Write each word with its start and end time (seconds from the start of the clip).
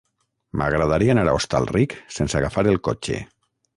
M'agradaria 0.61 1.15
anar 1.15 1.27
a 1.31 1.35
Hostalric 1.39 1.93
sense 2.19 2.39
agafar 2.41 2.65
el 2.73 2.81
cotxe. 2.89 3.21